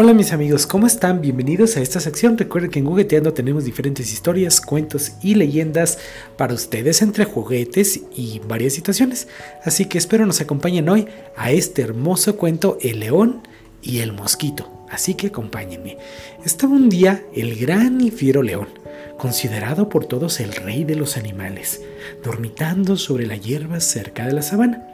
Hola 0.00 0.14
mis 0.14 0.32
amigos, 0.32 0.64
¿cómo 0.64 0.86
están? 0.86 1.20
Bienvenidos 1.20 1.76
a 1.76 1.80
esta 1.80 1.98
sección. 1.98 2.38
Recuerden 2.38 2.70
que 2.70 2.78
en 2.78 2.86
Jugueteando 2.86 3.32
tenemos 3.32 3.64
diferentes 3.64 4.12
historias, 4.12 4.60
cuentos 4.60 5.14
y 5.22 5.34
leyendas 5.34 5.98
para 6.36 6.54
ustedes 6.54 7.02
entre 7.02 7.24
juguetes 7.24 8.02
y 8.14 8.40
varias 8.46 8.74
situaciones. 8.74 9.26
Así 9.64 9.86
que 9.86 9.98
espero 9.98 10.24
nos 10.24 10.40
acompañen 10.40 10.88
hoy 10.88 11.08
a 11.36 11.50
este 11.50 11.82
hermoso 11.82 12.36
cuento 12.36 12.78
El 12.80 13.00
león 13.00 13.42
y 13.82 13.98
el 13.98 14.12
mosquito. 14.12 14.86
Así 14.88 15.14
que 15.14 15.26
acompáñenme. 15.26 15.98
Estaba 16.44 16.74
un 16.74 16.88
día 16.88 17.24
el 17.34 17.58
gran 17.58 18.00
y 18.00 18.12
fiero 18.12 18.44
león, 18.44 18.68
considerado 19.18 19.88
por 19.88 20.06
todos 20.06 20.38
el 20.38 20.52
rey 20.52 20.84
de 20.84 20.94
los 20.94 21.16
animales, 21.16 21.82
dormitando 22.22 22.96
sobre 22.96 23.26
la 23.26 23.34
hierba 23.34 23.80
cerca 23.80 24.28
de 24.28 24.32
la 24.32 24.42
sabana. 24.42 24.87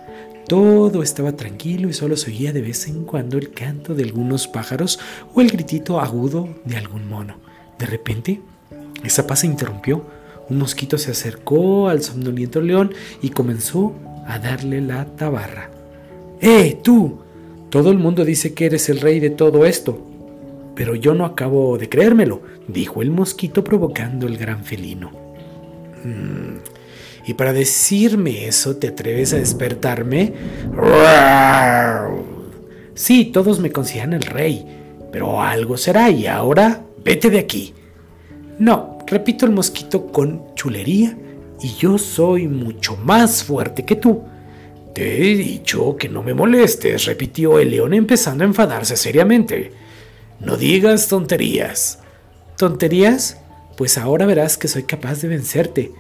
Todo 0.49 1.03
estaba 1.03 1.33
tranquilo 1.33 1.89
y 1.89 1.95
solo 1.95 2.17
se 2.17 2.31
oía 2.31 2.53
de 2.53 2.61
vez 2.61 2.87
en 2.87 3.05
cuando 3.05 3.39
el 3.39 3.51
canto 3.51 3.95
de 3.95 4.05
algunos 4.05 4.47
pájaros 4.47 4.99
o 5.35 5.41
el 5.41 5.51
gritito 5.51 6.01
agudo 6.01 6.49
de 6.65 6.77
algún 6.77 7.09
mono. 7.09 7.37
De 7.79 7.87
repente, 7.87 8.43
esa 9.03 9.27
paz 9.27 9.41
se 9.41 9.47
interrumpió. 9.47 10.05
Un 10.51 10.59
mosquito 10.59 10.99
se 10.99 11.13
acercó 11.13 11.89
al 11.89 12.03
somnoliento 12.03 12.61
león 12.61 12.93
y 13.23 13.31
comenzó 13.31 13.95
a 14.27 14.39
darle 14.39 14.83
la 14.83 15.07
tabarra. 15.17 15.71
¡Eh, 16.41 16.79
tú! 16.83 17.21
Todo 17.71 17.91
el 17.91 17.99
mundo 17.99 18.25
dice 18.25 18.53
que 18.53 18.67
eres 18.67 18.91
el 18.91 19.01
rey 19.01 19.21
de 19.21 19.31
todo 19.31 19.65
esto. 19.65 20.07
Pero 20.75 20.95
yo 20.95 21.15
no 21.15 21.25
acabo 21.25 21.79
de 21.79 21.89
creérmelo, 21.89 22.43
dijo 22.69 23.01
el 23.01 23.11
mosquito 23.11 23.65
provocando 23.65 24.27
el 24.27 24.37
gran 24.37 24.63
felino. 24.63 25.24
Mm, 26.05 26.59
y 27.27 27.35
para 27.35 27.53
decirme 27.53 28.47
eso, 28.47 28.77
¿te 28.77 28.89
atreves 28.89 29.33
a 29.33 29.39
despertarme? 29.39 30.33
Sí, 32.95 33.27
todos 33.27 33.59
me 33.59 33.73
consideran 33.73 34.13
el 34.13 34.23
rey, 34.23 34.65
pero 35.11 35.43
algo 35.43 35.77
será 35.77 36.11
y 36.11 36.27
ahora 36.27 36.83
vete 37.05 37.31
de 37.31 37.39
aquí. 37.39 37.75
No, 38.59 38.99
repito 39.07 39.47
el 39.47 39.53
mosquito 39.53 40.07
con 40.07 40.55
chulería, 40.55 41.17
y 41.61 41.75
yo 41.75 41.99
soy 41.99 42.47
mucho 42.47 42.97
más 42.97 43.43
fuerte 43.43 43.85
que 43.85 43.97
tú. 43.97 44.23
Te 44.95 45.33
he 45.33 45.37
dicho 45.37 45.97
que 45.97 46.09
no 46.09 46.23
me 46.23 46.35
molestes, 46.35 47.07
repitió 47.07 47.59
el 47.59 47.71
león 47.71 47.95
empezando 47.95 48.45
a 48.45 48.47
enfadarse 48.47 48.97
seriamente. 48.97 49.73
No 50.41 50.57
digas 50.57 51.09
tonterías. 51.09 51.99
¿Tonterías? 52.57 53.39
Pues 53.77 53.99
ahora 53.99 54.27
verás 54.27 54.57
que 54.57 54.69
soy 54.69 54.85
capaz 54.85 55.21
de 55.21 55.29
vencerte 55.29 55.93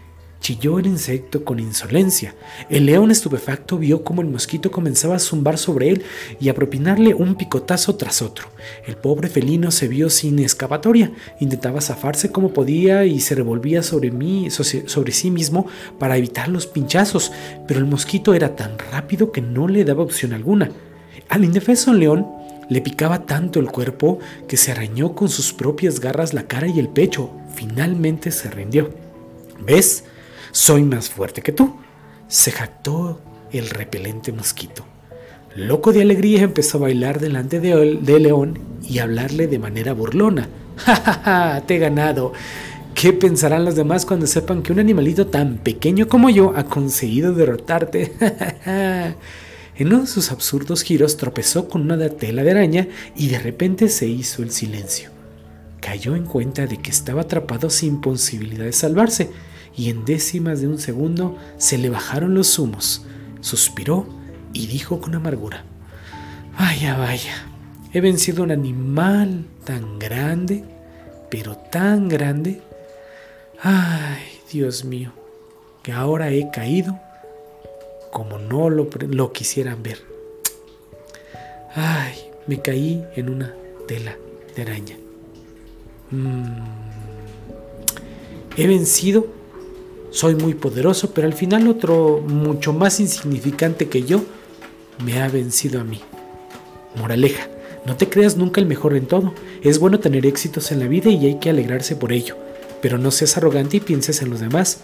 chilló 0.44 0.78
el 0.78 0.86
insecto 0.86 1.42
con 1.42 1.58
insolencia. 1.58 2.34
El 2.68 2.84
león 2.84 3.10
estupefacto 3.10 3.78
vio 3.78 4.04
cómo 4.04 4.20
el 4.20 4.28
mosquito 4.28 4.70
comenzaba 4.70 5.16
a 5.16 5.18
zumbar 5.18 5.56
sobre 5.56 5.88
él 5.88 6.04
y 6.38 6.50
a 6.50 6.54
propinarle 6.54 7.14
un 7.14 7.34
picotazo 7.34 7.96
tras 7.96 8.20
otro. 8.20 8.48
El 8.86 8.96
pobre 8.96 9.30
felino 9.30 9.70
se 9.70 9.88
vio 9.88 10.10
sin 10.10 10.38
escapatoria, 10.40 11.12
intentaba 11.40 11.80
zafarse 11.80 12.30
como 12.30 12.52
podía 12.52 13.06
y 13.06 13.20
se 13.20 13.34
revolvía 13.34 13.82
sobre, 13.82 14.10
mí, 14.10 14.50
sobre 14.50 15.12
sí 15.12 15.30
mismo 15.30 15.66
para 15.98 16.18
evitar 16.18 16.50
los 16.50 16.66
pinchazos, 16.66 17.32
pero 17.66 17.80
el 17.80 17.86
mosquito 17.86 18.34
era 18.34 18.54
tan 18.54 18.78
rápido 18.78 19.32
que 19.32 19.40
no 19.40 19.66
le 19.66 19.82
daba 19.86 20.02
opción 20.02 20.34
alguna. 20.34 20.70
Al 21.30 21.42
indefenso 21.42 21.94
león 21.94 22.26
le 22.68 22.80
picaba 22.80 23.26
tanto 23.26 23.60
el 23.60 23.70
cuerpo 23.70 24.18
que 24.48 24.56
se 24.56 24.72
arañó 24.72 25.14
con 25.14 25.28
sus 25.28 25.52
propias 25.52 26.00
garras 26.00 26.34
la 26.34 26.44
cara 26.44 26.66
y 26.68 26.78
el 26.78 26.88
pecho. 26.88 27.30
Finalmente 27.54 28.30
se 28.30 28.50
rindió. 28.50 28.90
¿Ves? 29.64 30.04
Soy 30.52 30.82
más 30.84 31.08
fuerte 31.08 31.42
que 31.42 31.52
tú, 31.52 31.76
se 32.28 32.52
jactó 32.52 33.20
el 33.52 33.70
repelente 33.70 34.32
mosquito. 34.32 34.84
Loco 35.56 35.92
de 35.92 36.02
alegría 36.02 36.42
empezó 36.42 36.78
a 36.78 36.82
bailar 36.82 37.20
delante 37.20 37.60
de, 37.60 38.20
León 38.20 38.58
y 38.82 38.98
hablarle 38.98 39.46
de 39.46 39.58
manera 39.58 39.92
burlona. 39.92 40.48
¡Ja, 40.76 40.96
ja, 40.96 41.12
ja! 41.24 41.60
Te 41.66 41.76
he 41.76 41.78
ganado. 41.78 42.32
¿Qué 42.94 43.12
pensarán 43.12 43.64
los 43.64 43.74
demás 43.74 44.06
cuando 44.06 44.26
sepan 44.26 44.62
que 44.62 44.72
un 44.72 44.78
animalito 44.78 45.26
tan 45.26 45.58
pequeño 45.58 46.08
como 46.08 46.30
yo 46.30 46.52
ha 46.56 46.64
conseguido 46.64 47.32
derrotarte? 47.32 48.12
en 49.76 49.88
uno 49.88 50.02
de 50.02 50.06
sus 50.06 50.30
absurdos 50.30 50.82
giros 50.82 51.16
tropezó 51.16 51.68
con 51.68 51.90
una 51.90 52.08
tela 52.08 52.44
de 52.44 52.52
araña 52.52 52.88
y 53.16 53.28
de 53.28 53.38
repente 53.38 53.88
se 53.88 54.06
hizo 54.06 54.42
el 54.42 54.50
silencio. 54.50 55.10
Cayó 55.80 56.14
en 56.14 56.24
cuenta 56.24 56.66
de 56.66 56.78
que 56.78 56.90
estaba 56.90 57.22
atrapado 57.22 57.70
sin 57.70 58.00
posibilidad 58.00 58.64
de 58.64 58.72
salvarse 58.72 59.30
y 59.76 59.90
en 59.90 60.04
décimas 60.04 60.60
de 60.60 60.68
un 60.68 60.78
segundo 60.78 61.36
se 61.58 61.78
le 61.78 61.90
bajaron 61.90 62.34
los 62.34 62.58
humos. 62.58 63.04
Suspiró 63.40 64.06
y 64.52 64.66
dijo 64.66 65.00
con 65.00 65.14
amargura, 65.14 65.64
Vaya, 66.58 66.96
vaya, 66.96 67.46
he 67.92 68.00
vencido 68.00 68.44
un 68.44 68.52
animal 68.52 69.44
tan 69.64 69.98
grande, 69.98 70.64
pero 71.30 71.56
tan 71.56 72.08
grande. 72.08 72.62
Ay, 73.60 74.22
Dios 74.52 74.84
mío, 74.84 75.12
que 75.82 75.92
ahora 75.92 76.30
he 76.30 76.50
caído 76.52 76.98
como 78.14 78.38
no 78.38 78.70
lo, 78.70 79.32
quisieran 79.32 79.82
ver. 79.82 79.98
Ay, 81.74 82.14
me 82.46 82.62
caí 82.62 83.04
en 83.16 83.28
una 83.28 83.52
tela 83.88 84.16
de 84.54 84.62
araña. 84.62 84.96
Mm. 86.12 86.44
He 88.56 88.68
vencido 88.68 89.26
soy 90.12 90.36
muy 90.36 90.54
poderoso, 90.54 91.10
pero 91.12 91.26
al 91.26 91.32
final 91.32 91.66
otro 91.66 92.22
mucho 92.24 92.72
más 92.72 93.00
insignificante 93.00 93.88
que 93.88 94.04
yo 94.04 94.22
me 95.04 95.20
ha 95.20 95.26
vencido 95.26 95.80
a 95.80 95.84
mí. 95.84 96.00
Moraleja, 96.94 97.48
no 97.84 97.96
te 97.96 98.08
creas 98.08 98.36
nunca 98.36 98.60
el 98.60 98.68
mejor 98.68 98.94
en 98.94 99.06
todo. 99.06 99.34
Es 99.64 99.80
bueno 99.80 99.98
tener 99.98 100.24
éxitos 100.24 100.70
en 100.70 100.78
la 100.78 100.86
vida 100.86 101.10
y 101.10 101.26
hay 101.26 101.40
que 101.40 101.50
alegrarse 101.50 101.96
por 101.96 102.12
ello, 102.12 102.36
pero 102.80 102.96
no 102.96 103.10
seas 103.10 103.36
arrogante 103.36 103.78
y 103.78 103.80
pienses 103.80 104.22
en 104.22 104.30
los 104.30 104.38
demás. 104.38 104.82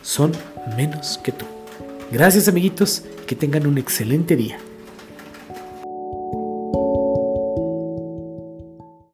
Son 0.00 0.32
menos 0.74 1.20
que 1.22 1.32
tú. 1.32 1.44
Gracias 2.12 2.46
amiguitos, 2.46 3.04
que 3.26 3.34
tengan 3.34 3.66
un 3.66 3.78
excelente 3.78 4.36
día. 4.36 4.58